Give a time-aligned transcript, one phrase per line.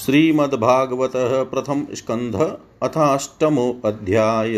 [0.00, 4.54] श्रीमद्भागवत प्रथम स्कंध अथाष्टमो अध्याय।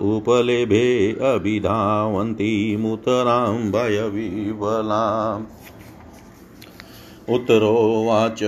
[0.07, 5.45] उपलेभे अभिधावन्तीमुतरां भयविवलाम्
[7.33, 8.39] उत्तरोवाच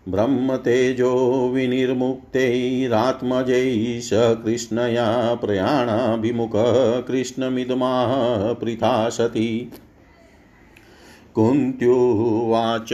[0.08, 9.72] ब्रह्मतेजो विनिर्मुक्तैरात्मजैः स कृष्णया प्रयाणाभिमुखः कृष्णमिदमाह पृथा सती
[11.34, 12.88] कुन्त्युवाच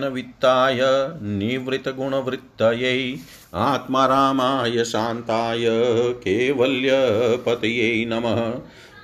[0.08, 3.18] वित्ताय निवृतगुणवृत्तयै
[3.56, 5.66] आत्मारामाय शान्ताय
[6.14, 8.54] केवल्यपतये नमः।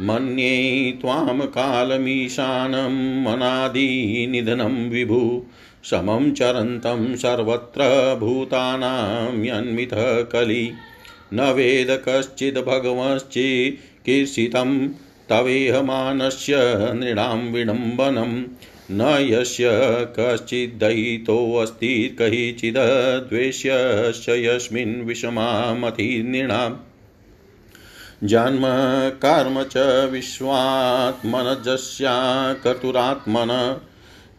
[0.05, 5.43] मन्ये त्वां कालमीशानं मनादिनिधनं विभु।
[5.83, 10.71] समं चरन्तं सर्वत्र भूतानां यन्मितः कलि।
[11.33, 14.89] न वेद कश्चिद् भगवश्चिकीर्षितं
[15.29, 16.57] तवेहमानस्य
[16.93, 18.43] नृणां विडम्बनं।
[18.93, 19.69] न यस्य
[20.19, 26.75] कश्चिद्दयितोऽस्ति कहिचिद्द्वेष्यस्य यस्मिन् विषमामतिर्नृणाम्।
[28.27, 28.61] जन्म
[29.25, 32.13] कर्म च विश्वात्मनजस्या
[32.53, 33.79] कर्तुरात्मन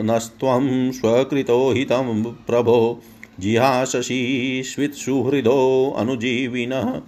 [0.04, 3.02] नस्त्वं स्वकृतो हितं प्रभो।
[3.40, 7.02] जिहाससि स्वित्सुहृदो अनुजीविनः।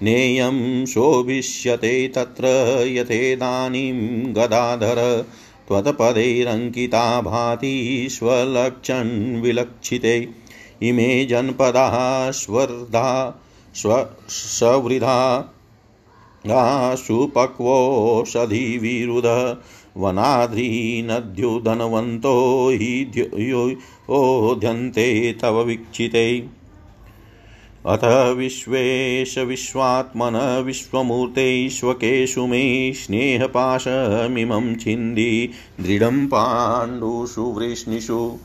[0.03, 2.45] नेयं शोभिष्यते तत्र
[2.89, 5.27] यथेदानीं गदाधर,
[5.69, 10.44] त्वत्पदैरङ्किता भाति स्वलक्षन् विलक्षिते।
[10.89, 13.41] इमे जनपदाः स्वर्धा,
[13.75, 15.51] स्व, सवृधा
[16.97, 19.59] सुपक्वोषधिविरुध
[19.97, 23.77] वनाद्रीनद्युधनवन्तो हि
[24.09, 26.47] ओध्यन्ते तव वीक्षिते।
[27.87, 35.51] अथ विश्वेश विश्वात्मन विश्वमूर्तेष्वकेषु मे स्नेहपाशमिमं छिन्दी
[35.81, 38.39] दृढं पाण्डुषु वृष्णिषु।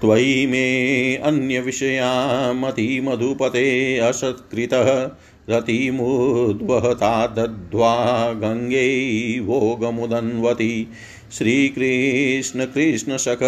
[0.00, 5.10] त्वयि मे अन्यविषया मतिमधुपते असत्कृतः
[5.50, 10.88] रतिमुद्वहता दद्ध्वा गङ्गे भोगमुदन्वती।
[11.32, 13.38] श्रीकृष्णकृष्णशक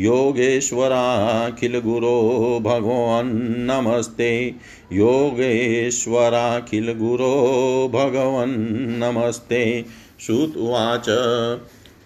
[0.01, 4.55] योगेश्वराखिलगुरो भगवान् नमस्ते।
[4.93, 9.85] योगेश्वराखिलगुरो भगवन् नमस्ते।
[10.19, 11.05] श्रुत उवाच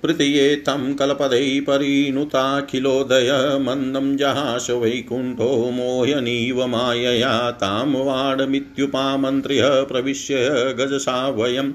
[0.03, 10.35] पृथियेत्थं कल्पदै परिणुताखिलोदय, मन्दं जहास वैकुण्ठो मोह्यनीव मायया, तां वाडमित्युपामन्त्र्य प्रविश्य
[10.79, 11.73] गजसा वयम्।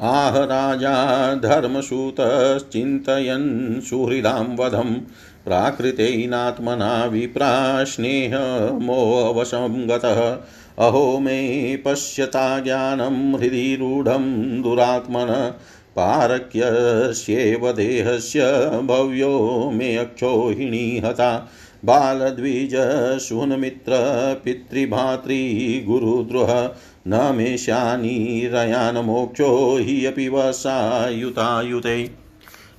[0.00, 4.94] आह राजा धर्मसूतश्चिन्तयन् सुहृदां वधं
[5.44, 10.36] प्राकृतेनात्मना विप्रास्नेहमोऽवशं गतः
[10.80, 15.52] अहो मे पश्यता ज्ञानं हृदि रूढं दुरात्मन,
[15.96, 18.40] पारक्यस्येव देहस्य
[18.84, 21.48] भव्यो मे अक्षोहिणी हता
[21.84, 23.92] बालद्विजशूनमित्र
[24.44, 26.70] पितृभातृगुरुद्रुह
[27.08, 32.19] न मे शानिरयानमोक्षो हि अपि वसायुतायुते।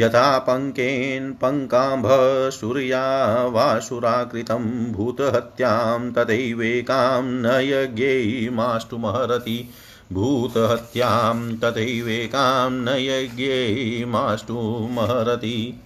[0.00, 3.02] यथा पङ्केन पङ्काम्भसूर्या
[3.56, 9.68] वासुराकृतं भूतहत्यां तथैवेकां न यज्ञैमाष्टुमहरति
[10.12, 15.80] भूतहत्यां तथैवेकां न यज्ञैमाष्टुमहरति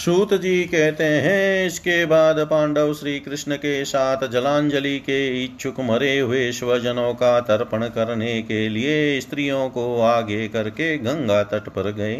[0.00, 6.18] सूत जी कहते हैं, इसके बाद पांडव श्री कृष्ण के साथ जलांजलि के इच्छुक मरे
[6.18, 12.16] हुए स्वजनों का तर्पण करने के लिए स्त्रियों को आगे करके गंगा तट पर गए।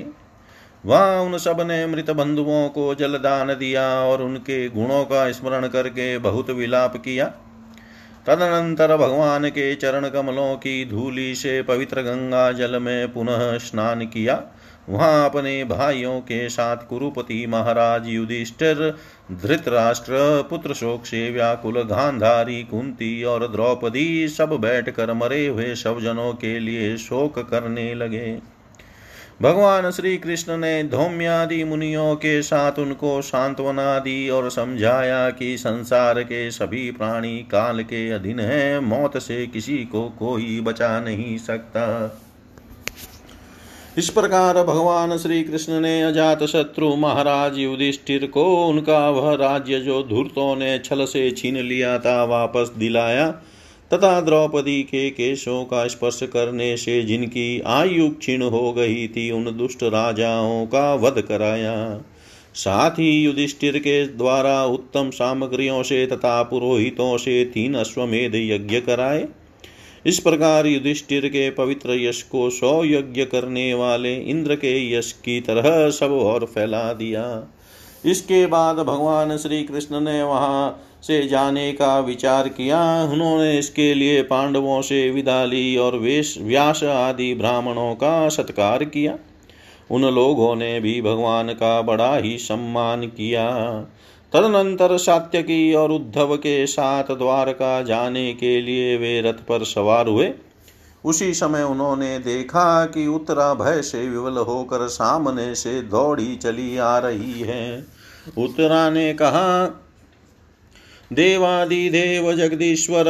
[0.85, 6.51] वहाँ उन सबने मृत बंधुओं को जलदान दिया और उनके गुणों का स्मरण करके बहुत
[6.51, 7.33] विलाप किया।
[8.27, 14.43] तदनंतर भगवान के चरण कमलों की धूली से पवित्र गंगा जल में पुनः स्नान किया।
[14.91, 18.95] वहाँ अपने भाइयों के साथ कुरुपति महाराज युधिष्ठिर,
[19.33, 20.13] धृतराष्ट्र,
[20.51, 26.59] पुत्र शोक से व्याकुल गांधारी, कुंती और द्रौपदी सब बैठकर मरे हुए सब जनों के
[26.59, 28.39] लिए शोक करने लगे।
[29.43, 36.23] भगवान श्री कृष्ण ने धौम्यादि मुनियों के साथ उनको सांत्वना दी और समझाया कि संसार
[36.23, 41.87] के सभी प्राणी काल के अधीन हैं, मौत से किसी को कोई बचा नहीं सकता।
[44.01, 50.03] इस प्रकार भगवान श्री कृष्ण ने अजात शत्रु महाराज युधिष्ठिर को उनका वह राज्य जो
[50.03, 53.31] धूर्तों ने छल से छीन लिया था वापस दिलाया,
[53.91, 59.57] तथा द्रौपदी के केशों का स्पर्श करने से जिनकी आयु क्षीण हो गई थी, उन
[59.57, 62.01] दुष्ट राजाओं का वध कराया।
[62.55, 69.29] साथ ही युधिष्ठिर के द्वारा उत्तम सामग्रियों से तथा पुरोहितों से तीन अश्वमेध यज्ञ कराए
[70.07, 75.41] इस प्रकार युधिष्ठिर के पवित्र यश को सौ यज्ञ करने वाले इंद्र के यश की
[75.41, 77.53] तरह सब और फैला दिया।
[78.07, 84.23] इसके बाद भगवान श्री कृष्ण ने वहाँ से जाने का विचार किया। उन्होंने इसके लिए
[84.23, 89.19] पांडवों से विदा ली और वेश, व्यास आदि ब्राह्मणों का सत्कार किया।
[89.91, 93.49] उन लोगों ने भी भगवान का बड़ा ही सम्मान किया।
[94.33, 100.33] तदनंतर सात्यकी और उद्धव के साथ द्वारका जाने के लिए वे रथ पर सवार हुए।
[101.05, 106.99] उसी समय उन्होंने देखा कि उत्तरा भय से विवल होकर सामने से दौड़ी चली आ
[106.99, 107.87] रही है।
[108.39, 109.67] उत्तरा ने कहा,
[111.13, 113.09] देवादि देव जगदीश्वर,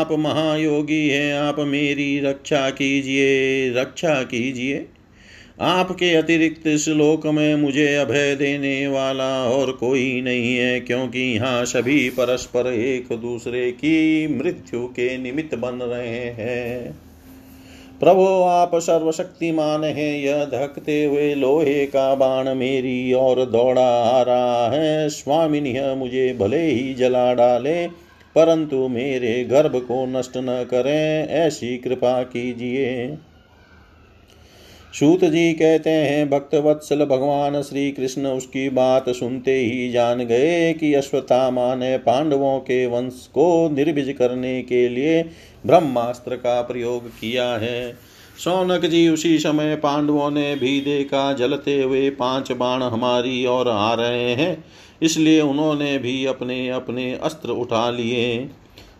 [0.00, 4.88] आप महायोगी हैं, आप मेरी रक्षा कीजिए रक्षा कीजिए।
[5.58, 11.64] आपके अतिरिक्त इस लोक में मुझे अभय देने वाला और कोई नहीं है, क्योंकि यहाँ
[11.64, 16.92] सभी परस्पर एक दूसरे की मृत्यु के निमित्त बन रहे हैं।
[18.00, 24.70] प्रभो, आप सर्वशक्तिमान हैं, यह धकते हुए लोहे का बाण मेरी और दौड़ा आ रहा
[24.70, 27.86] है। स्वामिनी मुझे भले ही जला डाले,
[28.36, 33.06] परंतु मेरे गर्भ को नष्ट न करें, ऐसी कृपा कीजिए।
[34.94, 40.72] सूत जी कहते हैं भक्त वत्सल भगवान श्री कृष्ण उसकी बात सुनते ही जान गए
[40.72, 45.22] कि अश्वत्थामा ने पांडवों के वंश को निर्भिज करने के लिए
[45.66, 47.92] ब्रह्मास्त्र का प्रयोग किया है।
[48.38, 53.94] सौनक जी, उसी समय पांडवों ने भी देखा, जलते हुए पाँच बाण हमारी ओर आ
[53.94, 54.64] रहे हैं,
[55.02, 58.50] इसलिए उन्होंने भी अपने अपने अस्त्र उठा लिए।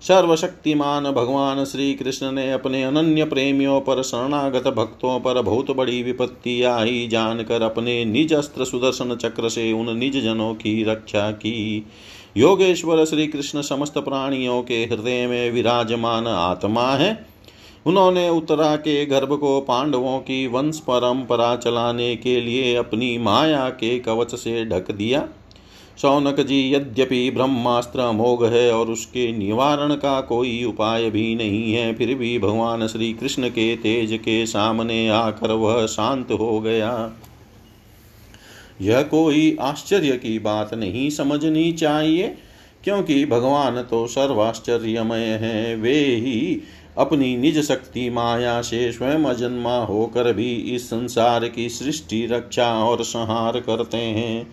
[0.05, 6.63] सर्वशक्तिमान भगवान श्री कृष्ण ने अपने अनन्य प्रेमियों पर, शरणागत भक्तों पर बहुत बड़ी विपत्ति
[6.63, 11.87] आई। जानकर अपने निज अस्त्र सुदर्शन चक्र से उन निज जनों की रक्षा की।
[12.37, 17.27] योगेश्वर श्री कृष्ण समस्त प्राणियों के हृदय में विराजमान आत्मा है।
[17.87, 23.99] उन्होंने उत्तरा के गर्भ को पांडवों की वंश परंपरा चलाने के लिए अपनी माया के
[23.99, 25.29] कवच से ढक दिया।
[25.99, 31.95] शौनक जी, यद्यपि ब्रह्मास्त्र अमोघ है और उसके निवारण का कोई उपाय भी नहीं है,
[31.95, 37.13] फिर भी भगवान श्री कृष्ण के तेज के सामने आकर वह शांत हो गया।
[38.81, 42.35] यह कोई आश्चर्य की बात नहीं समझनी चाहिए,
[42.85, 46.61] क्योंकि भगवान तो सर्वाश्चर्यमय है, वे ही
[46.99, 53.03] अपनी निज शक्ति माया से स्वयं अजन्मा होकर भी इस संसार की सृष्टि, रक्षा और
[53.05, 54.47] संहार करते हैं।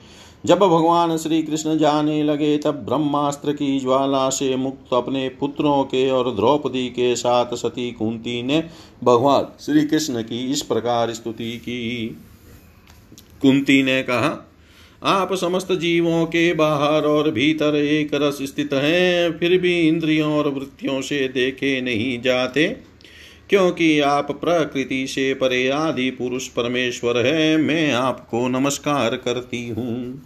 [0.45, 6.10] जब भगवान श्री कृष्ण जाने लगे, तब ब्रह्मास्त्र की ज्वाला से मुक्त अपने पुत्रों के
[6.10, 8.63] और द्रौपदी के साथ सती कुंती ने
[9.03, 12.07] भगवान श्री कृष्ण की इस प्रकार स्तुति की।
[13.41, 14.38] कुंती ने कहा,
[15.03, 20.50] आप समस्त जीवों के बाहर और भीतर एक रस स्थित हैं, फिर भी इंद्रियों और
[20.50, 22.67] वृत्तियों से देखे नहीं जाते,
[23.50, 30.21] क्योंकि आप प्रकृति से परे आदि पुरुष परमेश्वर है, मैं आपको नमस्कार करती हूँ।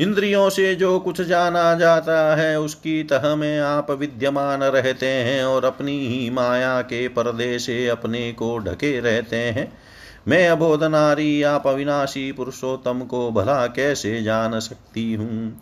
[0.00, 5.64] इंद्रियों से जो कुछ जाना जाता है, उसकी तह में आप विद्यमान रहते हैं और
[5.64, 9.72] अपनी ही माया के पर्दे से अपने को ढके रहते हैं।
[10.28, 15.60] मैं अबोधनारी आप अविनाशी पुरुषोत्तम को भला कैसे जान सकती हूँ?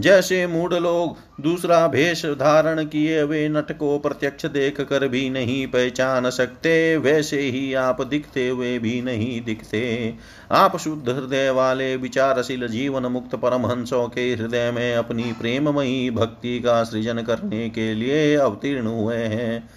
[0.00, 5.66] जैसे मूढ़ लोग दूसरा भेष धारण किए हुए नट को प्रत्यक्ष देख कर भी नहीं
[5.66, 10.14] पहचान सकते। वैसे ही आप दिखते हुए भी नहीं दिखते।
[10.50, 16.84] आप शुद्ध हृदय वाले, विचारशील जीवन मुक्त परमहंसों के हृदय में अपनी प्रेममयी भक्ति का
[16.84, 19.70] सृजन करने के लिए अवतीर्ण हुए हैं।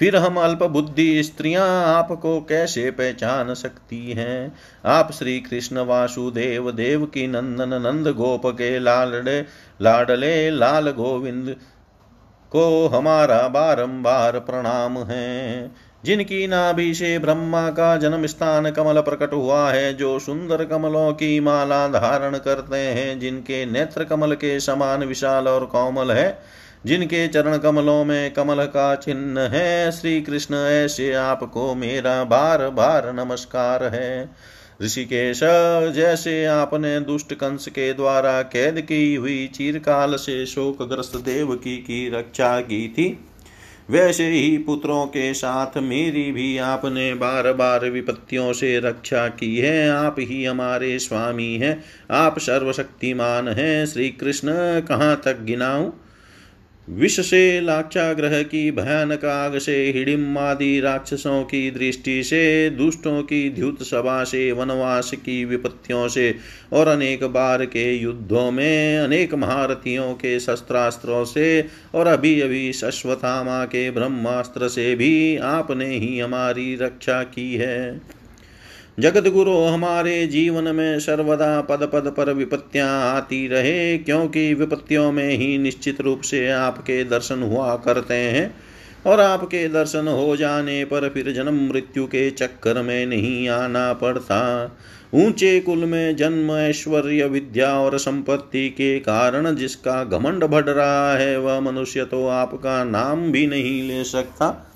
[0.00, 4.54] फिर हम अल्प बुद्धि स्त्रियाँ आपको कैसे पहचान सकती हैं?
[4.84, 9.46] आप श्री कृष्ण वासुदेव देव की नंदन, नंद गोप के लालड़े,
[9.82, 11.56] लाडले लाल गोविंद
[12.50, 15.70] को हमारा बारंबार प्रणाम है।
[16.04, 21.40] जिनकी नाभि से ब्रह्मा का जन्म स्थान कमल प्रकट हुआ है, जो सुंदर कमलों की
[21.40, 27.56] माला धारण करते हैं, जिनके नेत्र कमल के समान विशाल और कोमल है जिनके चरण
[27.58, 34.30] कमलों में कमल का चिन्ह है श्री कृष्ण ऐसे आपको मेरा बार बार नमस्कार है।
[34.82, 35.40] ऋषिकेश
[35.94, 42.60] जैसे आपने दुष्ट कंस के द्वारा कैद की हुई चीरकाल से शोकग्रस्त देवकी की रक्षा
[42.60, 43.08] की थी,
[43.90, 49.90] वैसे ही पुत्रों के साथ मेरी भी आपने बार बार विपत्तियों से रक्षा की है।
[49.90, 55.90] आप ही हमारे स्वामी हैं, आप सर्वशक्तिमान हैं। श्री कृष्ण कहाँ तक गिनाऊं?
[56.90, 63.48] विष से लाक्षाग्रह की भयानक आग से हिडिम आदि राक्षसों की दृष्टि से, दुष्टों की
[63.50, 66.34] द्युत सभा से, वनवास की विपत्तियों से
[66.72, 73.64] और अनेक बार के युद्धों में अनेक महारथियों के शस्त्रास्त्रों से और अभी अभी शश्वथामा
[73.64, 78.19] के ब्रह्मास्त्र से भी आपने ही हमारी रक्षा की है।
[79.00, 85.36] जगत गुरु हमारे जीवन में सर्वदा पद पद पर विपत्तियाँ आती रहे, क्योंकि विपत्तियों में
[85.36, 88.54] ही निश्चित रूप से आपके दर्शन हुआ करते हैं।
[89.06, 94.40] और आपके दर्शन हो जाने पर फिर जन्म मृत्यु के चक्कर में नहीं आना पड़ता।
[95.14, 101.38] ऊँचे कुल में जन्म, ऐश्वर्य, विद्या और संपत्ति के कारण जिसका घमंड बढ़ रहा है,
[101.40, 104.69] वह मनुष्य तो आपका नाम भी नहीं ले सकता।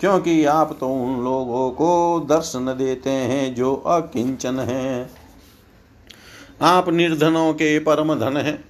[0.00, 5.10] क्योंकि आप तो उन लोगों को दर्शन देते हैं जो अकिंचन हैं।
[6.62, 8.64] आप निर्धनों के परम धन हैं।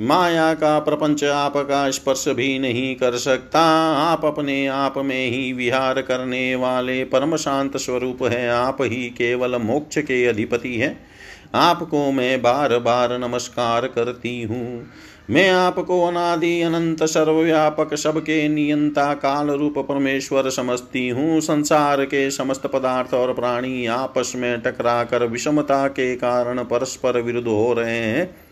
[0.00, 3.60] माया का प्रपंच आपका स्पर्श भी नहीं कर सकता।
[3.96, 9.56] आप अपने आप में ही विहार करने वाले परम शांत स्वरूप है। आप ही केवल
[9.56, 11.06] मोक्ष के अधिपति हैं।
[11.54, 14.86] आपको मैं बार बार नमस्कार करती हूँ।
[15.30, 22.66] मैं आपको अनादि अनंत सर्वव्यापक सबके नियंता काल रूप परमेश्वर समझती हूँ। संसार के समस्त
[22.66, 28.45] पदार्थ और प्राणी आपस में टकरा कर विषमता के कारण परस्पर विरुद्ध हो रहे हैं।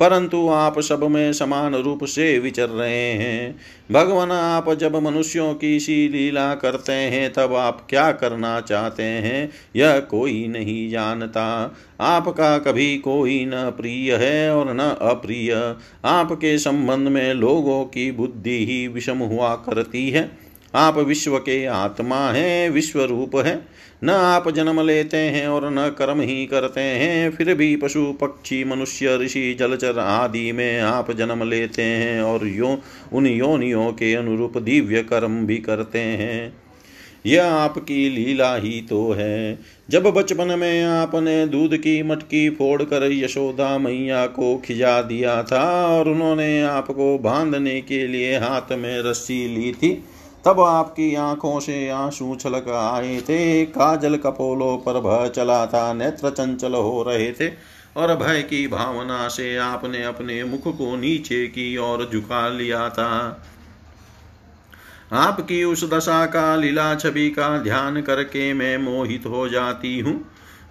[0.00, 3.60] परंतु आप सब में समान रूप से विचर रहे हैं।
[3.92, 9.50] भगवान, आप जब मनुष्यों की सी लीला करते हैं, तब आप क्या करना चाहते हैं?
[9.76, 17.08] यह कोई नहीं जानता। आपका कभी कोई न प्रिय है और न अप्रिय। आपके संबंध
[17.08, 20.41] में लोगों की बुद्धि ही विषम हुआ करती है।
[20.74, 23.62] आप विश्व के आत्मा हैं, विश्व रूप है।
[24.04, 28.64] न आप जन्म लेते हैं और न कर्म ही करते हैं, फिर भी पशु, पक्षी,
[28.64, 32.78] मनुष्य, ऋषि, जलचर आदि में आप जन्म लेते हैं और यो,
[33.12, 36.62] उन योनियों के अनुरूप दिव्य कर्म भी करते हैं।
[37.26, 39.58] यह आपकी लीला ही तो है।
[39.90, 46.08] जब बचपन में आपने दूध की मटकी फोड़कर यशोदा मैया को खिजा दिया था और
[46.08, 50.04] उन्होंने आपको बांधने के लिए हाथ में रस्सी ली थी
[50.44, 56.30] तब आपकी आँखों से आँसू छलक आए थे। काजल कपोलों पर भय चला था, नेत्र
[56.30, 57.48] चंचल हो रहे थे
[57.96, 63.42] और भय की भावना से आपने अपने मुख को नीचे की ओर झुका लिया था।
[65.12, 70.14] आपकी उस दशा का लीला छवि का ध्यान करके मैं मोहित हो जाती हूँ।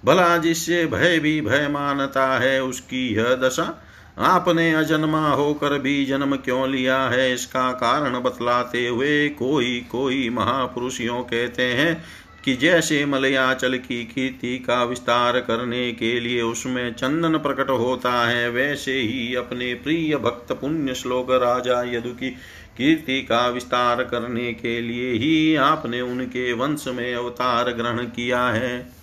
[0.05, 3.81] भला जिससे भय भी भय मानता है, उसकी यह दशा
[4.21, 7.33] आपने अजन्मा होकर भी जन्म क्यों लिया है?
[7.33, 12.03] इसका कारण बतलाते हुए कोई कोई महापुरुष यों कहते हैं
[12.45, 18.49] कि जैसे मलयाचल की कीर्ति का विस्तार करने के लिए उसमें चंदन प्रकट होता है,
[18.49, 22.29] वैसे ही अपने प्रिय भक्त पुण्य श्लोक राजा यदु की
[22.77, 29.01] कीर्ति का विस्तार करने के लिए ही आपने उनके वंश में अवतार ग्रहण किया है।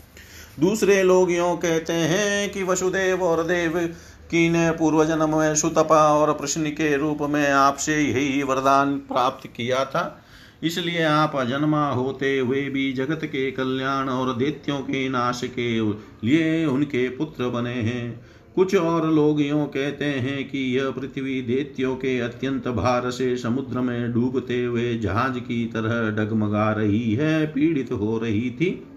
[0.60, 3.78] दूसरे लोग यो कहते हैं कि वसुदेव और देव
[4.30, 9.46] की ने पूर्व जन्म में सुतपा और प्रश्न के रूप में आपसे यही वरदान प्राप्त
[9.46, 10.24] किया था।
[10.62, 15.80] इसलिए आप अजन्मा होते हुए भी जगत के कल्याण और दैत्यों के नाश के
[16.26, 18.20] लिए उनके पुत्र बने हैं।
[18.54, 23.80] कुछ और लोग यो कहते हैं कि यह पृथ्वी दैत्यों के अत्यंत भार से समुद्र
[23.80, 28.87] में डूबते हुए जहाज़ की तरह डगमगा रही है, पीड़ित हो रही थी।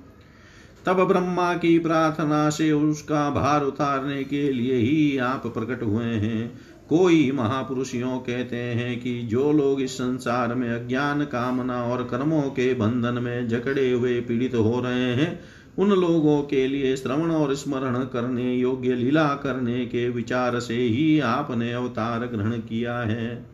[0.86, 6.60] तब ब्रह्मा की प्रार्थना से उसका भार उतारने के लिए ही आप प्रकट हुए हैं।
[6.90, 12.42] कोई महापुरुष महापुरुषियों कहते हैं कि जो लोग इस संसार में अज्ञान, कामना और कर्मों
[12.42, 15.40] के बंधन में जकड़े हुए पीड़ित हो रहे हैं,
[15.78, 21.20] उन लोगों के लिए श्रवण और स्मरण करने, योग्य लीला करने के विचार से ही
[21.20, 23.46] आपने अवतार ग्रहण किया है।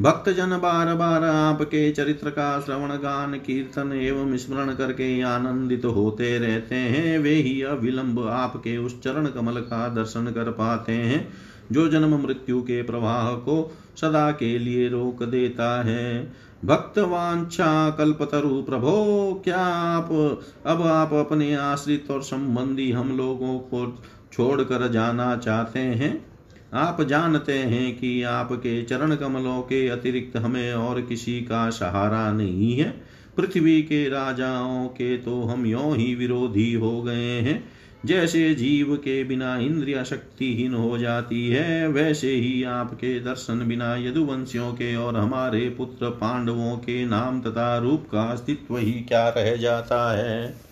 [0.00, 6.38] भक्त जन बार बार आपके चरित्र का श्रवण, गान, कीर्तन एवं स्मरण करके आनंदित होते
[6.38, 11.28] रहते हैं। वे ही अविलंब आपके उस चरण कमल का दर्शन कर पाते हैं,
[11.72, 16.32] जो जन्म मृत्यु के प्रवाह को सदा के लिए रोक देता है।
[16.64, 23.98] भक्तवांछा कल्पतरु प्रभो, क्या आप, अब आप अपने आश्रित और संबंधी हम लोगों को
[24.32, 26.33] छोड़कर जाना चाहते हैं?
[26.74, 32.72] आप जानते हैं कि आपके चरण कमलों के अतिरिक्त हमें और किसी का सहारा नहीं
[32.78, 32.88] है।
[33.36, 37.64] पृथ्वी के राजाओं के तो हम यो ही विरोधी हो गए हैं।
[38.04, 44.72] जैसे जीव के बिना इंद्रिया शक्तिहीन हो जाती है, वैसे ही आपके दर्शन बिना यदुवंशियों
[44.72, 50.16] के और हमारे पुत्र पांडवों के नाम तथा रूप का अस्तित्व ही क्या रह जाता
[50.16, 50.63] है?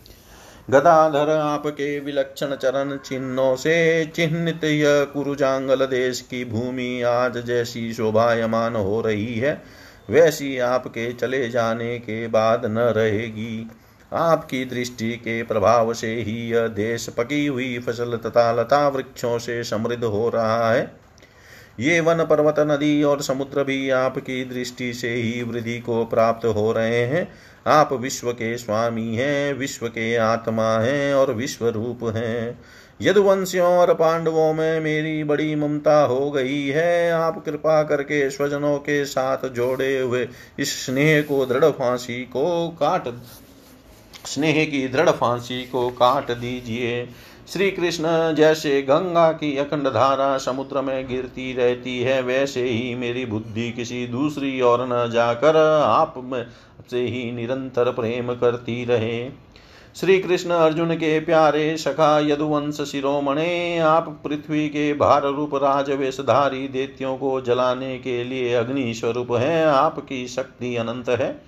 [0.73, 8.77] गदाधर आपके विलक्षण चरण चिन्हों से चिन्हित यह कुरुजांगल देश की भूमि आज जैसी शोभायमान
[8.77, 9.63] हो रही है।
[10.11, 13.71] वैसी आपके चले जाने के बाद न रहेगी।
[14.13, 19.65] आपकी दृष्टि के प्रभाव से ही यह देश पकी हुई फ़सल तथा लता वृक्षों से
[19.65, 20.91] समृद्ध हो रहा है।
[21.81, 26.73] ये वन पर्वत नदी और समुद्र भी आपकी दृष्टि से ही वृद्धि को प्राप्त हो
[26.73, 27.33] रहे हैं।
[27.67, 32.59] आप विश्व के स्वामी हैं, विश्व के आत्मा हैं और विश्व रूप हैं।
[33.01, 39.05] यदुवंशियों और पांडवों में मेरी बड़ी ममता हो गई है। आप कृपा करके स्वजनों के
[39.05, 43.09] साथ जोड़े हुए इस स्नेह को, दृढ़ फांसी को काट,
[44.27, 47.09] स्नेह की दृढ़ फांसी को काट दीजिए।
[47.53, 53.25] श्री कृष्ण जैसे गंगा की अखंड धारा समुद्र में गिरती रहती है, वैसे ही मेरी
[53.27, 56.47] बुद्धि किसी दूसरी ओर न जाकर आप में
[56.91, 59.53] से ही निरंतर प्रेम करती रहे।
[59.97, 67.17] श्री कृष्ण अर्जुन के प्यारे सखा यदुवंश शिरोमणे, आप पृथ्वी के भार रूप राजवेशधारी देत्यों
[67.17, 71.43] को जलाने के लिए अग्नि स्वरूप हैं, आपकी शक्ति अनंत है।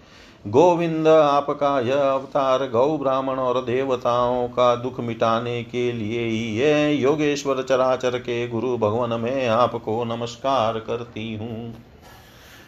[0.47, 6.95] गोविंद, आपका यह अवतार गौ ब्राह्मण और देवताओं का दुख मिटाने के लिए ही है।
[6.95, 11.75] योगेश्वर चराचर के गुरु भगवान, में आपको नमस्कार करती हूँ।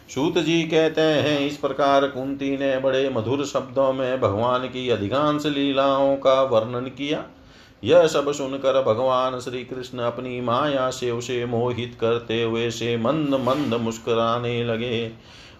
[0.09, 5.45] सूत जी कहते हैं, इस प्रकार कुंती ने बड़े मधुर शब्दों में भगवान की अधिकांश
[5.45, 7.23] लीलाओं का वर्णन किया।
[7.83, 13.33] यह सब सुनकर भगवान श्री कृष्ण अपनी माया से उसे मोहित करते हुए से मंद
[13.33, 15.11] मंद मुस्कुराने लगे।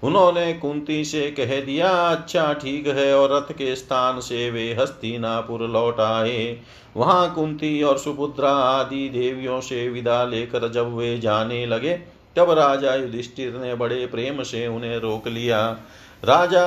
[0.03, 5.61] उन्होंने कुंती से कह दिया अच्छा ठीक है। और रथ के स्थान से वे हस्तिनापुर
[5.61, 6.57] लौट आए।
[6.97, 12.93] वहाँ कुंती और सुभद्रा आदि देवियों से विदा लेकर जब वे जाने लगे तब राजा
[12.95, 15.67] युधिष्ठिर ने बड़े प्रेम से उन्हें रोक लिया।
[16.23, 16.65] राजा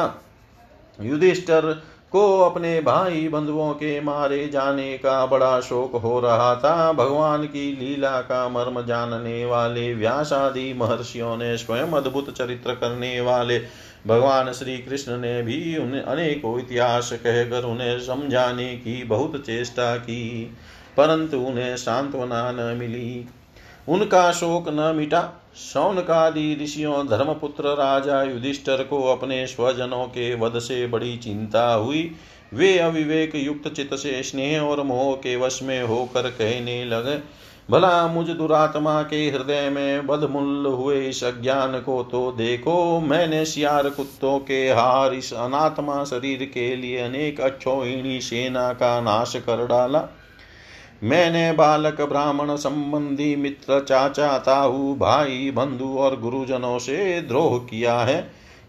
[0.98, 1.72] युधिष्ठर
[2.12, 7.70] को अपने भाई बंधुओं के मारे जाने का बड़ा शोक हो रहा था। भगवान की
[7.76, 13.58] लीला का मर्म जानने वाले व्यास आदि महर्षियों ने स्वयं अद्भुत चरित्र करने वाले
[14.06, 20.56] भगवान श्री कृष्ण ने भी उन्हें अनेकों इतिहास कहकर उन्हें समझाने की बहुत चेष्टा की,
[20.96, 23.26] परंतु उन्हें सांत्वना न मिली।
[23.88, 30.86] उनका शोक न मिटा। शौनकादि ऋषियों, धर्मपुत्र राजा युधिष्ठर को अपने स्वजनों के वध से
[30.86, 32.10] बड़ी चिंता हुई।
[32.54, 37.18] वे अविवेक युक्त चित्त से स्नेह और मोह के वश में होकर कहने लगे,
[37.70, 43.88] भला मुझ दुरात्मा के हृदय में बदमुल हुए इस अज्ञान को तो देखो। मैंने सियार
[43.90, 50.08] कुत्तों के हार इस अनात्मा शरीर के लिए अनेक अच्छोहिणी सेना का नाश कर डाला।
[51.02, 58.20] मैंने बालक ब्राह्मण संबंधी मित्र चाचा ताऊ भाई बंधु और गुरुजनों से द्रोह किया है।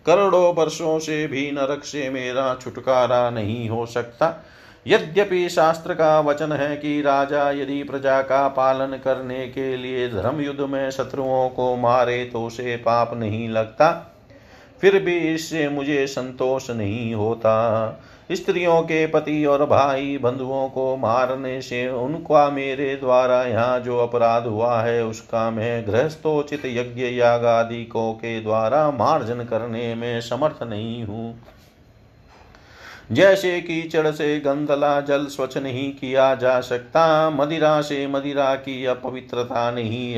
[0.06, 4.46] करोड़ों वर्षों से भी नरक से मेरा छुटकारा नहीं हो सकता।
[4.88, 10.42] यद्यपि शास्त्र का वचन है कि राजा यदि प्रजा का पालन करने के लिए धर्म
[10.42, 13.92] युद्ध में शत्रुओं को मारे तो उसे पाप नहीं लगता।
[14.82, 17.54] फिर भी इससे मुझे संतोष नहीं होता।
[18.32, 24.48] स्त्रियों के पति और भाई बंधुओं को मारने से उनका मेरे द्वारा यहाँ जो अपराध
[24.48, 30.64] हुआ है, उसका मैं गृहस्थोचित यज्ञ याग आदि को के द्वारा मार्जन करने में समर्थ
[30.64, 31.40] नहीं हूँ।
[33.12, 39.72] जैसे कीचड़ से गंदला जल स्वच्छ नहीं किया जा सकता, मदिरा से मदिरा की अपवित्रता
[39.72, 40.16] नहीं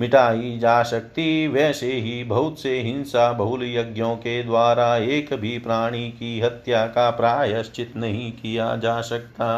[0.00, 6.08] मिटाई जा सकती। वैसे ही बहुत से हिंसा बहुल यज्ञों के द्वारा एक भी प्राणी
[6.10, 9.48] की हत्या का प्रायश्चित नहीं किया जा सकता।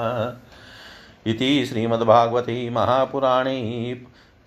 [1.27, 3.95] इति श्रीमद्भागवते महापुराणे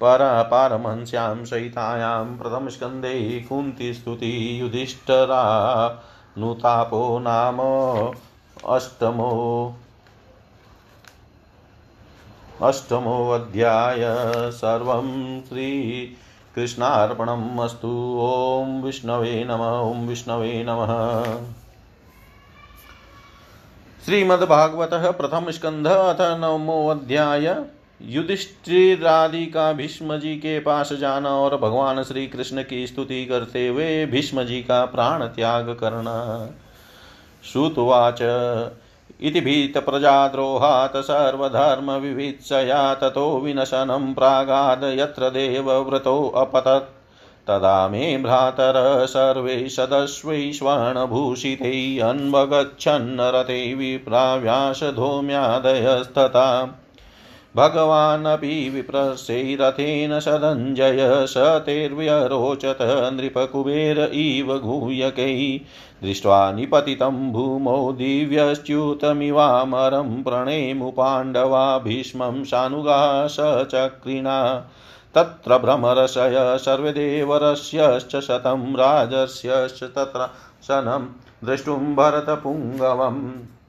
[0.01, 5.43] पर पारमहंस्यां सहितायां प्रथमस्कन्धे कुन्तिस्तुति युधिष्ठरा।
[6.38, 7.58] नुतापो नाम
[8.75, 9.75] अष्टमो।
[12.63, 14.02] अष्टमोऽध्याय
[14.52, 21.24] सर्वं श्रीकृष्णार्पणम् अस्तु। ॐ विष्णवे नम, ॐ विष्णवे नमः।
[24.06, 27.65] श्रीमद्भागवत प्रथम स्कंध अथ नवमोऽध्याय
[28.02, 34.06] युधिष्ठिरादि का भीष्म जी के पास जाना और भगवान श्री कृष्ण की स्तुति करते हुए
[34.06, 36.50] भीष्म जी का प्राण त्याग करना।
[37.52, 38.21] श्रुतवाच।
[39.23, 46.89] इति भीतप्रजाद्रोहात् सर्वधर्मविवित्सया ततो विनशनं प्रागाद् यत्र देवव्रतोऽपतत्
[47.47, 56.47] तदा मे भ्रातर सर्वे सदस्वैश्वर्णभूषितै अन्वगच्छन्नरते विप्राव्यासधूम्यादयस्तथा
[57.56, 65.62] भगवानपि विप्रशैरथेन सदञ्जय स तेर्व्यरोचत नृपकुबेर इव गुह्यकै।
[66.04, 74.66] दृष्ट्वा निपतितं भूमौ दिव्यच्युतमिवामरं प्रणेमुपाण्डवा भीष्मं सानुगा सचक्रिणा
[75.16, 80.30] तत्र भ्रमरशय सर्वदेवरस्यश्च शतं राजस्यश्च तत्र
[80.64, 81.08] शनं
[81.44, 83.61] द्रष्टुं भरतपुङ्गवम्।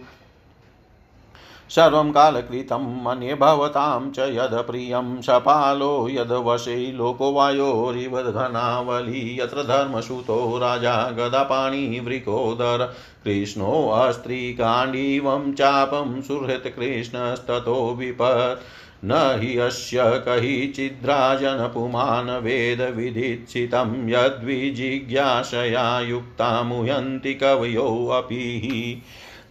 [1.70, 12.94] सर्वं कालकृतं मन्ये भवतां च यद् प्रियं सपालो यद्वशे लोको वायोरिवघनावली यत्र धर्मसुतो राजा गदापाणिवृकोदर
[13.24, 18.62] कृष्णोऽस्त्रीकाण्डीवं चापं सुहृत् कृष्णस्ततो विपत्।
[19.06, 29.02] न हि अस्य कहिचिद्राजनपुमान् वेदविधित्सितं यद्विजिज्ञासया युक्ता मुह्यन्ति कवयोऽपि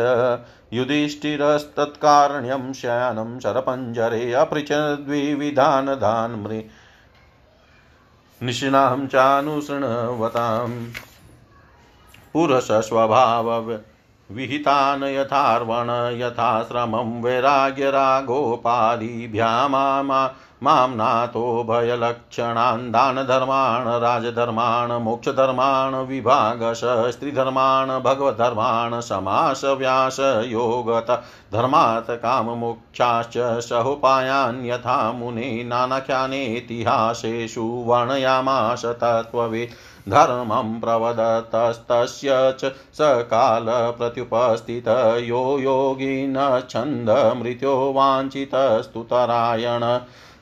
[0.73, 6.53] युधिष्ठिरस्तत्कारण्यं शयानं शरपञ्जरे अपृच्छद्विविधानधान् मृ
[8.41, 10.77] निशिनां चानुशृण्वताम्
[12.33, 13.49] पुरुषस्वभाव
[14.31, 15.89] विहितान् यथार्वण
[16.21, 19.85] यथाश्रमं वैराग्यरागोपादिभ्यामा
[20.63, 26.81] माँ नातो भयलक्षणान् दानधर्मान् राजधर्मान् मोक्षधर्मान् विभागश
[27.15, 31.11] स्त्रीधर्मान् भगवद्धर्मान् समासव्यासयोगत
[31.53, 33.37] धर्मात् काममोक्षाश्च
[33.69, 39.77] सहोपायान् यथा मुने नानाख्यानेतिहासेषु वर्णयामास तत्त्ववेत्
[40.11, 44.89] धर्मं प्रवदतस्तस्य च सकालप्रत्युपस्थित
[45.23, 46.37] यो योगिन
[46.71, 49.85] छन्दमृत्यो वाञ्छितस्तुतरायण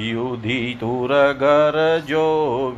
[0.00, 2.26] युधितुरगरजो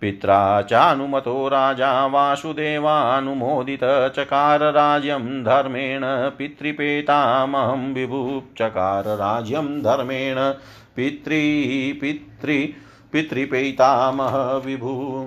[0.00, 10.36] पित्रा चानुमतो राजा वासुदेवानुमोदितचकार राज्यं धर्मेण पितृपेतामहं विभुचकार राज्यं धर्मेण
[10.96, 11.36] पितृ
[12.00, 12.66] पितृ
[13.12, 15.26] पितृपेतामह विभु।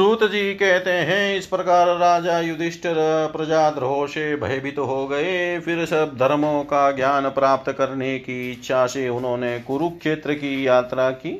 [0.00, 2.94] सूत जी कहते हैं, इस प्रकार राजा युधिष्ठिर
[3.32, 8.86] प्रजाद्रोह से भयभीत तो हो गए। फिर सब धर्मों का ज्ञान प्राप्त करने की इच्छा
[8.86, 11.34] से उन्होंने कुरुक्षेत्र की यात्रा की,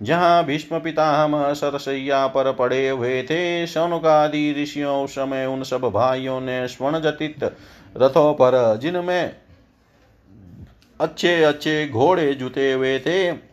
[0.00, 6.66] जहाँ भीष्म पितामह सरसैया पर पड़े हुए थे। शौनकादि ऋषियों समय उन सब भाइयों ने
[6.68, 7.44] स्वर्ण जटित
[7.96, 9.36] रथों पर, जिनमें
[11.00, 13.47] अच्छे अच्छे घोड़े जुते हुए थे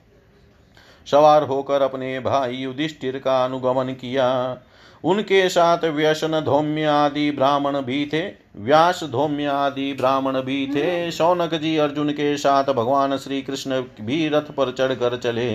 [1.07, 4.57] सवार होकर अपने भाई युधिष्ठिर का अनुगमन किया।
[5.03, 8.21] उनके साथ व्यसन धौम्य आदि ब्राह्मण भी थे
[8.57, 14.27] व्यास धौम्य आदि ब्राह्मण भी थे। शौनक जी अर्जुन के साथ भगवान श्री कृष्ण भी
[14.29, 15.51] रथ पर चढ़कर चले।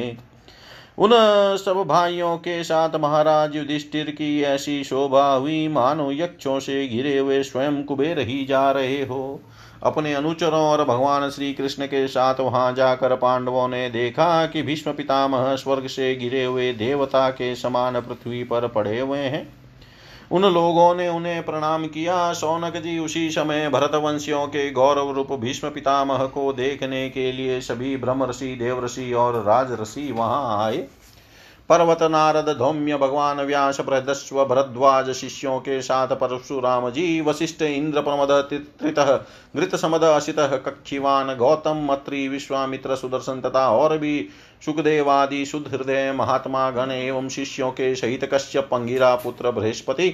[0.98, 1.11] उन
[1.57, 7.42] सब भाइयों के साथ महाराज युधिष्ठिर की ऐसी शोभा हुई मानो यक्षों से घिरे हुए
[7.42, 9.40] स्वयं कुबेर ही जा रहे हो।
[9.83, 14.93] अपने अनुचरों और भगवान श्री कृष्ण के साथ वहाँ जाकर पांडवों ने देखा कि भीष्म
[14.93, 19.49] पितामह स्वर्ग से गिरे हुए देवता के समान पृथ्वी पर पड़े हुए हैं।
[20.33, 25.70] उन लोगों ने उन्हें प्रणाम किया। सौनक जी उसी समय भरतवंशियों के गौरव रूप भीष्म
[25.70, 30.87] पितामह को देखने के लिए सभी ब्रह्म ऋषि देव ऋषि और राज ऋषि वहाँ आए।
[31.71, 38.31] पर्वत नारद धौम्य भगवान व्यास प्रदस्व भरद्वाज शिष्यों के साथ परशुराम जी वशिष्ठ इंद्र प्रमद
[38.51, 38.99] त्रित
[39.57, 44.16] घृत समद असित कक्षिवान गौतम मत्री विश्वामित्र सुदर्शन तथा और भी
[44.64, 50.11] सुखदेवादि हृदय महात्मा गण एवं शिष्यों के सहित कश्यप पंगिरा पुत्र बृहस्पति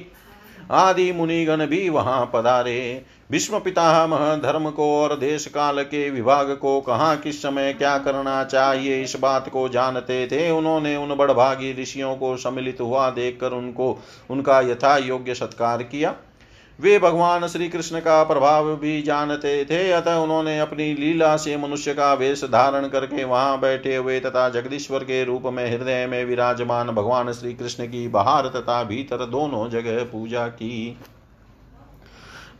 [0.70, 6.80] आदि मुनिगण भी वहाँ पधारे। भीष्म पितामह धर्म को और देश काल के विभाग को
[6.80, 12.16] कहाँ, किस समय क्या करना चाहिए, इस बात को जानते थे। उन्होंने उन बड़भागी ऋषियों
[12.16, 13.98] को सम्मिलित हुआ देखकर उनको,
[14.30, 16.14] उनका यथा योग्य सत्कार किया।
[16.78, 21.94] वे भगवान श्री कृष्ण का प्रभाव भी जानते थे, अतः उन्होंने अपनी लीला से मनुष्य
[21.94, 26.90] का वेश धारण करके वहाँ बैठे हुए तथा जगदीश्वर के रूप में हृदय में विराजमान
[26.90, 30.98] भगवान श्री कृष्ण की बाहर तथा भीतर दोनों जगह पूजा की।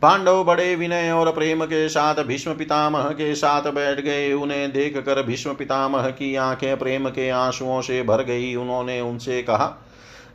[0.01, 4.97] पांडव बड़े विनय और प्रेम के साथ भीष्म पितामह के साथ बैठ गए। उन्हें देख
[4.97, 9.75] कर भीष्म पितामह की आँखें प्रेम के आंसुओं से भर गई। उन्होंने उनसे कहा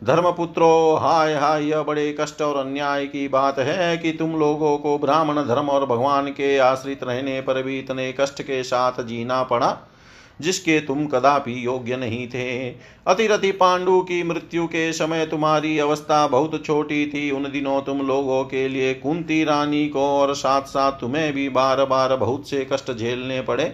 [0.02, 4.96] धर्मपुत्रो, हाय हाय, यह बड़े कष्ट और अन्याय की बात है कि तुम लोगों को
[4.98, 9.76] ब्राह्मण धर्म और भगवान के आश्रित रहने पर भी इतने कष्ट के साथ जीना पड़ा,
[10.40, 12.68] जिसके तुम कदापि योग्य नहीं थे।
[13.06, 18.42] अतिरथि पांडु की मृत्यु के समय तुम्हारी अवस्था बहुत छोटी थी। उन दिनों तुम लोगों
[18.44, 22.92] के लिए कुंती रानी को और साथ साथ तुम्हें भी बार बार बहुत से कष्ट
[22.92, 23.72] झेलने पड़े।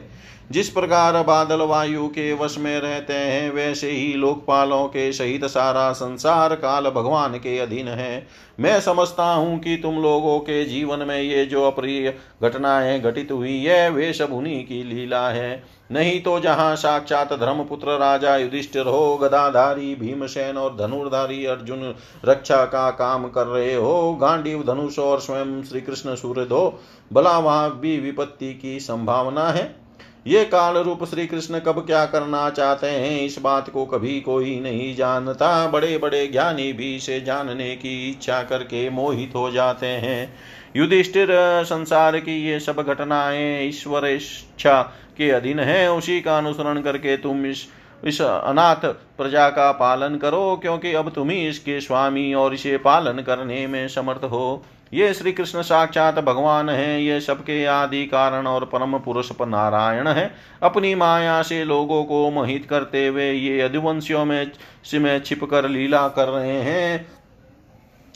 [0.53, 5.93] जिस प्रकार बादल वायु के वश में रहते हैं, वैसे ही लोकपालों के सहित सारा
[5.93, 8.27] संसार काल भगवान के अधीन है।
[8.61, 13.65] मैं समझता हूँ कि तुम लोगों के जीवन में ये जो अप्रिय घटनाएँ घटित हुई
[13.65, 19.17] है, वे सब उन्हीं की लीला है। नहीं तो जहाँ साक्षात धर्मपुत्र राजा युधिष्ठिर हो,
[19.17, 21.95] गदाधारी भीमसेन और धनुर्धारी अर्जुन
[22.25, 26.81] रक्षा का काम कर रहे हो, गांडीव धनुष और स्वयं श्री कृष्ण सूर्य दो
[27.13, 29.88] भला वहाँ भी विपत्ति की संभावना है।
[30.27, 33.21] ये काल रूप श्री कृष्ण कब क्या करना चाहते हैं?
[33.21, 38.43] इस बात को कभी कोई नहीं जानता। बड़े बड़े ज्ञानी भी इसे जानने की इच्छा
[38.43, 40.35] करके मोहित हो जाते हैं।
[40.77, 41.29] युधिष्ठिर,
[41.65, 44.83] संसार की ये सब घटनाएँ ईश्वर इच्छा
[45.19, 47.67] के अधीन है। उसी का अनुसरण करके तुम इस
[48.05, 48.85] इस अनाथ
[49.19, 53.89] प्रजा का पालन करो, क्योंकि अब तुम ही इसके स्वामी और इसे पालन करने में
[53.89, 59.31] समर्थ हो। ये श्री कृष्ण साक्षात भगवान है, ये सबके आदि कारण और परम पुरुष
[59.33, 60.31] पर नारायण है।
[60.63, 64.51] अपनी माया से लोगों को मोहित करते हुए ये अधिवंशियों में
[64.85, 67.07] सिमे छिप कर लीला कर रहे हैं।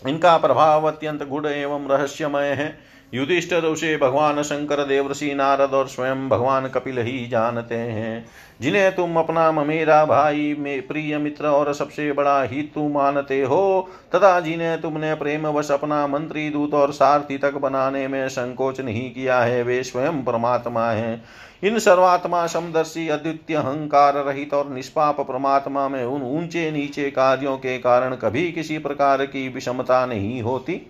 [0.09, 6.29] इनका प्रभाव अत्यंत गुड़ एवं रहस्यमय है। युधिष्ठर उसे भगवान शंकर देवऋषि नारद और स्वयं
[6.29, 8.27] भगवान कपिल ही जानते हैं।
[8.61, 14.41] जिन्हें तुम अपना ममेरा भाई, में प्रिय मित्र और सबसे बड़ा हितु मानते हो, तथा
[14.41, 19.41] जिन्हें तुमने प्रेम वश अपना मंत्री दूत और सारथी तक बनाने में संकोच नहीं किया
[19.41, 21.23] है, वे स्वयं परमात्मा है।
[21.65, 27.79] इन सर्वात्मा समदर्शी, अद्वितीय, अहंकार रहित और निष्पाप परमात्मा में उन ऊँचे नीचे कार्यों के
[27.79, 30.87] कारण कभी किसी प्रकार की विषमता नहीं होती।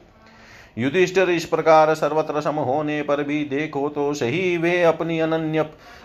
[0.78, 5.64] युधिष्ठिर इस प्रकार सर्वत्र सम होने पर भी देखो तो सही, वे अपनी अनन्य,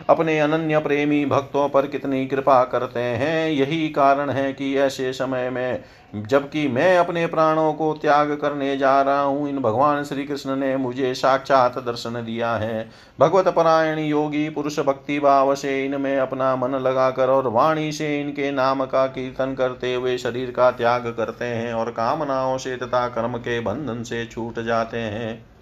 [0.09, 5.49] अपने अनन्य प्रेमी भक्तों पर कितनी कृपा करते हैं। यही कारण है कि ऐसे समय
[5.49, 5.83] में
[6.15, 10.75] जबकि मैं अपने प्राणों को त्याग करने जा रहा हूँ, इन भगवान श्री कृष्ण ने
[10.77, 12.89] मुझे साक्षात दर्शन दिया है।
[13.19, 18.51] भगवत परायण योगी, पुरुष भक्ति भाव से इनमें अपना मन लगाकर और वाणी से इनके
[18.51, 23.37] नाम का कीर्तन करते हुए शरीर का त्याग करते हैं और कामनाओं से तथा कर्म
[23.37, 25.56] के बंधन से छूट जाते हैं।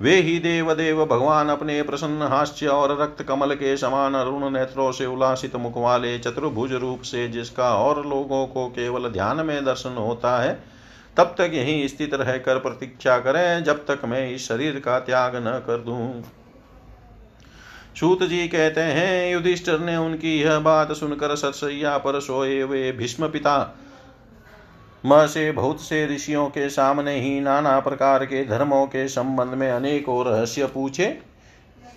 [0.00, 4.92] वे ही देव देव भगवान अपने प्रसन्न हास्य और रक्त कमल के समान अरुण नेत्रों
[4.92, 9.90] से उल्लासित मुख वाले चतुर्भुज रूप से जिसका और लोगों को केवल ध्यान में दर्शन
[9.90, 10.52] होता है,
[11.16, 15.58] तब तक यही स्थित रहकर प्रतीक्षा करें, जब तक मैं इस शरीर का त्याग न
[15.66, 16.22] कर दूँ।
[18.00, 23.28] सूत जी कहते हैं, युधिष्ठिर ने उनकी यह बात सुनकर सरसैया पर सोए हुए भीष्म
[23.28, 23.58] पिता
[25.06, 29.70] म से बहुत से ऋषियों के सामने ही नाना प्रकार के धर्मों के संबंध में
[29.70, 31.06] अनेकों रहस्य पूछे।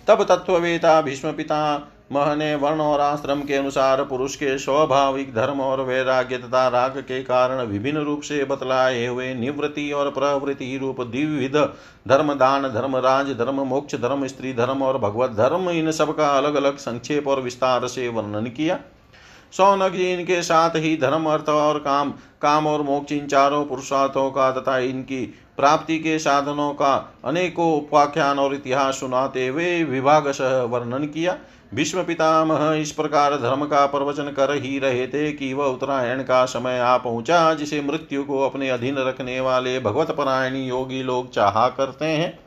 [0.08, 5.60] तब तत्ववेता भीष्म पिता मह ने वर्ण और आश्रम के अनुसार पुरुष के स्वाभाविक धर्म
[5.60, 11.00] और वैराग्य तथा राग के कारण विभिन्न रूप से बतलाए हुए निवृत्ति और प्रवृत्ति रूप
[11.00, 11.56] द्विविध
[12.08, 16.30] धर्म, दान धर्म, राज धर्म, मोक्ष धर्म, स्त्री धर्म और भगवत धर्म, इन सब का
[16.38, 18.78] अलग अलग संक्षेप और विस्तार से वर्णन किया।
[19.52, 22.10] सौनक जी इनके साथ ही धर्म, अर्थ और काम
[22.42, 25.24] काम और मोक्ष इन चारों पुरुषार्थों का तथा इनकी
[25.56, 26.94] प्राप्ति के साधनों का
[27.24, 31.36] अनेकों उपाख्यान और इतिहास सुनाते हुए विभाग सह वर्णन किया।
[31.74, 36.44] भीष्म पितामह इस प्रकार धर्म का प्रवचन कर ही रहे थे कि वह उत्तरायण का
[36.44, 41.68] समय आ पहुँचा, जिसे मृत्यु को अपने अधीन रखने वाले भगवत परायणी योगी लोग चाहा
[41.68, 42.38] करते हैं।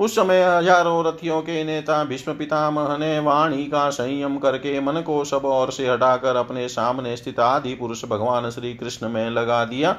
[0.00, 5.24] उस समय हज़ारों रथियों के नेता भीष्म पितामह ने वाणी का संयम करके मन को
[5.24, 9.96] सब ओर से हटाकर अपने सामने स्थित आदि पुरुष भगवान श्री कृष्ण में लगा दिया।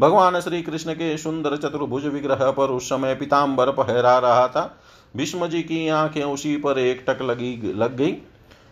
[0.00, 4.70] भगवान श्री कृष्ण के सुंदर चतुर्भुज विग्रह पर उस समय पिताम्बर पहरा रहा था।
[5.16, 8.16] भीष्म जी की आँखें उसी पर एक टक लगी, लग गई।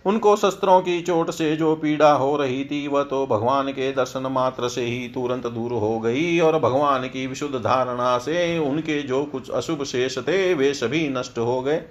[0.06, 4.26] उनको शस्त्रों की चोट से जो पीड़ा हो रही थी, वह तो भगवान के दर्शन
[4.26, 9.24] मात्र से ही तुरंत दूर हो गई और भगवान की विशुद्ध धारणा से उनके जो
[9.24, 11.82] कुछ अशुभ शेष थे, वे सभी नष्ट हो गए।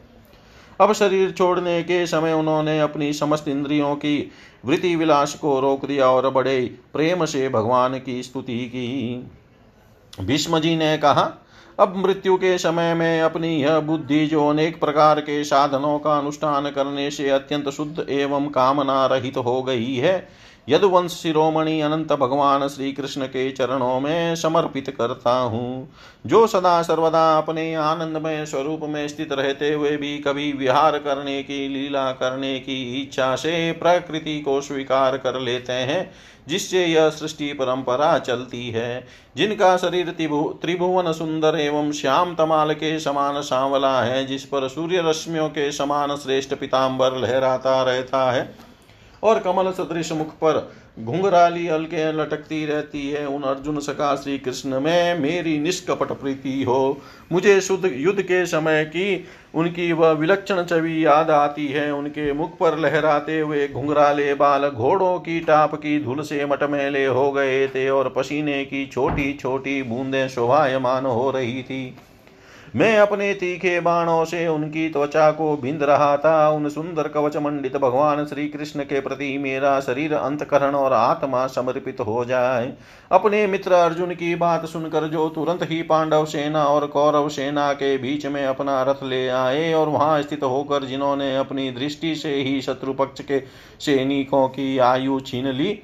[0.82, 4.32] अब शरीर छोड़ने के समय उन्होंने अपनी समस्त इंद्रियों की
[4.66, 6.60] वृत्ति विलास को रोक दिया और बड़े
[6.94, 9.30] प्रेम से भगवान की स्तुति की।
[10.22, 11.24] भीष्म जी ने कहा
[11.80, 16.70] अब मृत्यु के समय में अपनी यह बुद्धि जो अनेक प्रकार के साधनों का अनुष्ठान
[16.70, 22.92] करने से अत्यंत शुद्ध एवं कामना रहित हो गई है। यदुवंश शिरोमणि अनंत भगवान श्री
[22.92, 25.90] कृष्ण के चरणों में समर्पित करता हूँ।
[26.26, 31.68] जो सदा सर्वदा अपने आनंदमय स्वरूप में स्थित रहते हुए भी कभी विहार करने की,
[31.68, 36.12] लीला करने की इच्छा से प्रकृति को स्वीकार कर लेते हैं,
[36.48, 40.10] जिससे यह सृष्टि परंपरा चलती है। जिनका शरीर
[40.62, 46.16] त्रिभुवन सुंदर एवं श्याम तमाल के समान सांवला है, जिस पर सूर्य रश्मियों के समान
[46.16, 48.65] श्रेष्ठ पिताम्बर लहराता रहता है।
[49.26, 50.60] और कमल सदृश मुख पर
[51.00, 56.98] घुंघराली अलके लटकती रहती है। उन अर्जुन सका श्री कृष्ण में मेरी निष्कपट प्रीति हो।
[57.32, 62.58] मुझे शुद्ध युद्ध के समय की उनकी वह विलक्षण छवि याद आती है। उनके मुख
[62.58, 67.90] पर लहराते हुए घुंघराले बाल घोड़ों की टाप की धूल से मटमेले हो गए थे
[67.90, 71.96] और पसीने की छोटी छोटी बूंदें शोभायमान हो रही थी।
[72.76, 77.78] मैं अपने तीखे बाणों से उनकी त्वचा को बिंद रहा था। उन सुंदर कवच मंडित
[77.78, 82.74] भगवान श्री कृष्ण के प्रति मेरा शरीर अंतकरण और आत्मा समर्पित हो जाए।
[83.12, 87.98] अपने मित्र अर्जुन की बात सुनकर जो तुरंत ही पांडव सेना और कौरव सेना के
[87.98, 92.62] बीच में अपना रथ ले आए और वहाँ स्थित होकर जिन्होंने अपनी दृष्टि से ही
[92.62, 93.40] शत्रु पक्ष के
[93.80, 95.80] सैनिकों की आयु छीन ली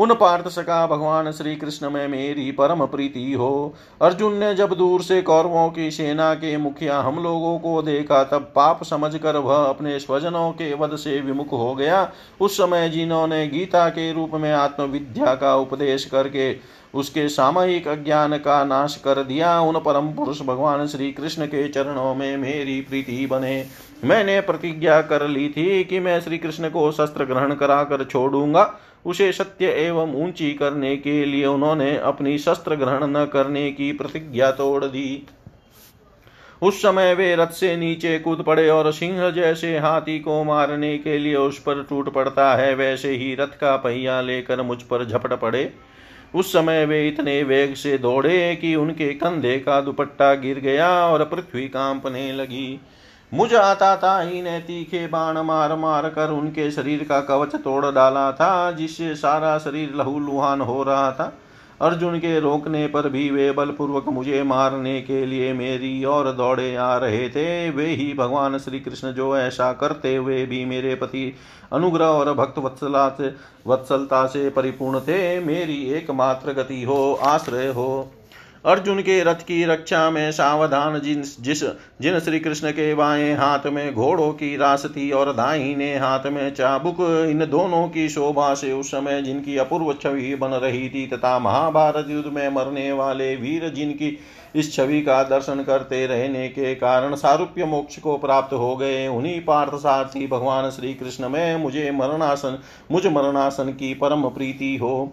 [0.00, 5.02] उन पार्थ सका भगवान श्री कृष्ण में मेरी परम प्रीति हो। अर्जुन ने जब दूर
[5.02, 9.98] से कौरवों की सेना के मुखिया हम लोगों को देखा, तब पाप समझकर वह अपने
[9.98, 15.34] स्वजनों के वध से विमुख हो गया। उस समय जिन्होंने गीता के रूप में आत्मविद्या
[15.34, 21.12] का उपदेश करके उसके सामयिक अज्ञान का नाश कर दिया, उन परम पुरुष भगवान श्री
[21.12, 23.66] कृष्ण के चरणों में मेरी प्रीति बने।
[24.04, 28.62] मैंने प्रतिज्ञा कर ली थी कि मैं श्री कृष्ण को शस्त्र ग्रहण कराकर छोड़ूँगा।
[29.06, 34.50] उसे सत्य एवं ऊँची करने के लिए उन्होंने अपनी शस्त्र ग्रहण न करने की प्रतिज्ञा
[34.50, 35.22] तोड़ दी।
[36.62, 41.18] उस समय वे रथ से नीचे कूद पड़े और सिंह जैसे हाथी को मारने के
[41.18, 45.32] लिए उस पर टूट पड़ता है, वैसे ही रथ का पहिया लेकर मुझ पर झपट
[45.32, 45.72] पड़े।
[46.34, 51.24] उस समय वे इतने वेग से दौड़े कि उनके कंधे का दुपट्टा गिर गया और
[51.24, 52.80] पृथ्वी कांपने लगी।
[53.34, 57.84] मुझ आता था ही ने तीखे बाण मार मार कर उनके शरीर का कवच तोड़
[57.84, 61.32] डाला था, जिससे सारा शरीर लहूलुहान हो रहा था।
[61.80, 66.96] अर्जुन के रोकने पर भी वे बलपूर्वक मुझे मारने के लिए मेरी ओर दौड़े आ
[66.96, 71.32] रहे थे। वे ही भगवान श्री कृष्ण जो ऐसा करते हुए भी मेरे पति
[71.72, 73.06] अनुग्रह और भक्त वत्सला
[73.66, 78.12] वत्सलता से परिपूर्ण थे। मेरी एकमात्र गति हो, आश्रय हो।
[78.64, 81.62] अर्जुन के रथ की रक्षा में सावधान जिन जिस
[82.00, 86.54] जिन श्री कृष्ण के बाएँ हाथ में घोड़ों की रास थी और दाहिने हाथ में
[86.54, 86.96] चाबुक,
[87.30, 92.06] इन दोनों की शोभा से उस समय जिनकी अपूर्व छवि बन रही थी तथा महाभारत
[92.10, 94.18] युद्ध में मरने वाले वीर जिनकी
[94.54, 99.40] इस छवि का दर्शन करते रहने के कारण सारूप्य मोक्ष को प्राप्त हो गए, उन्हीं
[99.40, 102.58] पार्थ सारथी भगवान श्री कृष्ण में मुझे मरणासन
[102.92, 105.12] मुझ मरणासन की परम प्रीति हो।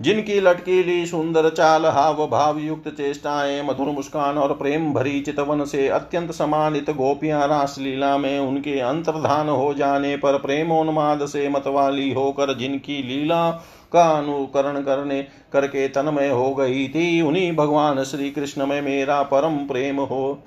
[0.00, 5.88] जिनकी लटकीली सुंदर चाल हाव भाव युक्त चेष्टाएँ, मधुर मुस्कान और प्रेम भरी चितवन से
[5.88, 13.02] अत्यंत समानित गोपियाँ रासलीला में उनके अंतर्धान हो जाने पर प्रेमोन्माद से मतवाली होकर जिनकी
[13.02, 13.50] लीला
[13.92, 15.22] का अनुकरण करने,
[15.52, 20.42] करके तन्मय हो गई थी, उन्हीं भगवान श्री कृष्ण में मेरा परम प्रेम हो।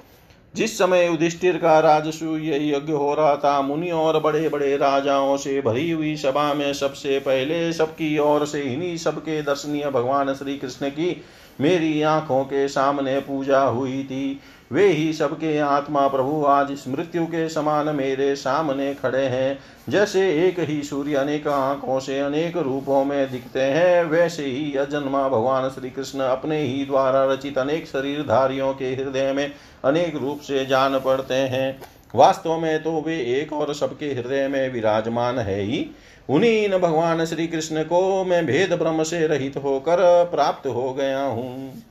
[0.56, 5.62] जिस समय युधिष्ठिर का राजसूय यज्ञ हो रहा था, मुनि और बड़े बड़े राजाओं से
[5.62, 10.90] भरी हुई सभा में सबसे पहले सबकी ओर से इन्हीं सबके दर्शनीय भगवान श्री कृष्ण
[10.90, 11.22] की
[11.62, 14.40] मेरी आँखों के सामने पूजा हुई थी।
[14.72, 19.60] वे ही सबके आत्मा प्रभु आज मृत्यु के समान मेरे सामने खड़े हैं।
[19.90, 25.28] जैसे एक ही सूर्य अनेक आँखों से अनेक रूपों में दिखते हैं, वैसे ही अजन्मा
[25.30, 29.52] भगवान श्री कृष्ण अपने ही द्वारा रचित अनेक शरीरधारियों के हृदय में
[29.86, 31.80] अनेक रूप से जान पड़ते हैं।
[32.16, 35.86] वास्तव में तो वे एक और सबके हृदय में विराजमान है ही।
[36.30, 39.98] उन्हीं भगवान श्री कृष्ण को मैं भेद ब्रह्म से रहित होकर
[40.32, 41.84] प्राप्त हो गया हूँ।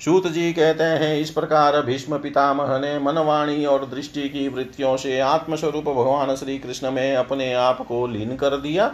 [0.00, 5.18] सूत जी कहते हैं, इस प्रकार भीष्म पितामह ने मनवाणी और दृष्टि की वृत्तियों से
[5.20, 8.86] आत्मस्वरूप भगवान श्री कृष्ण में अपने आप को लीन कर दिया।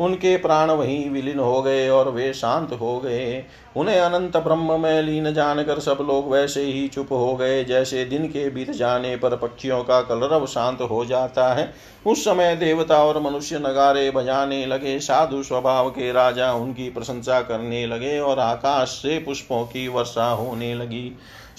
[0.00, 3.44] उनके प्राण वहीं विलीन हो गए और वे शांत हो गए।
[3.76, 8.26] उन्हें अनंत ब्रह्म में लीन जानकर सब लोग वैसे ही चुप हो गए, जैसे दिन
[8.26, 11.72] के बीत जाने पर पक्षियों का कलरव शांत हो जाता है।
[12.06, 17.86] उस समय देवता और मनुष्य नगारे बजाने लगे, साधु स्वभाव के राजा उनकी प्रशंसा करने
[17.86, 21.10] लगे और आकाश से पुष्पों की वर्षा होने लगी।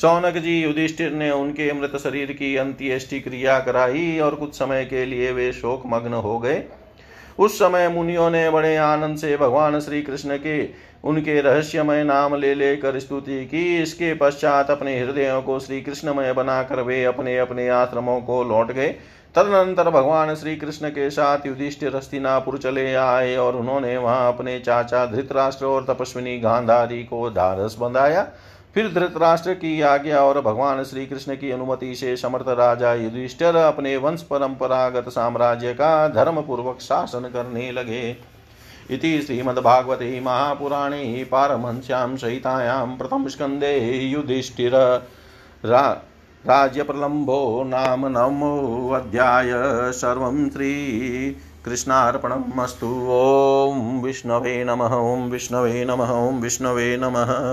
[0.01, 5.05] सौनक जी युधिष्ठिर ने उनके मृत शरीर की अंत्येष्टि क्रिया कराई और कुछ समय के
[5.05, 6.63] लिए वे शोक मग्न हो गए।
[7.39, 10.63] उस समय मुनियों ने बड़े आनंद से भगवान श्री कृष्ण के,
[11.03, 16.81] उनके रहस्यमय नाम ले लेकर स्तुति की। इसके पश्चात अपने हृदयों को श्री कृष्णमय बनाकर
[16.81, 18.95] वे अपने अपने आश्रमों को लौट गए।
[19.35, 25.05] तदनंतर भगवान श्री कृष्ण के साथ युधिष्ठिर हस्तिनापुर चले आए और उन्होंने वहाँ अपने चाचा
[25.05, 28.27] धृतराष्ट्र और तपस्विनी गांधारी को धारस बंधाया।
[28.75, 33.97] फिर धृतराष्ट्र की आज्ञा और भगवान श्री कृष्ण की अनुमति से समर्थ राजा युधिष्ठिर अपने
[33.97, 38.17] वंश परंपरागत साम्राज्य का धर्म पूर्वक शासन करने लगे।
[38.91, 44.71] इति श्रीमद्भागवते महापुराणे पारमहंस्यां सहितायां प्रथमस्कन्धे युधिष्ठिर।
[45.65, 46.01] रा
[46.45, 49.51] राज्यप्रलम्भो नाम नमोऽध्याय
[49.93, 57.51] सर्वं श्रीकृष्णार्पणमस्तु। ॐ विष्णवे नमः, ॐ विष्णवे नमः, ॐ विष्णवे नमः।